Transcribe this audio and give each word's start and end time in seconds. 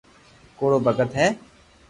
ڪوڙو 0.57 0.77
ڀگت 0.85 1.11
ھي 1.19 1.27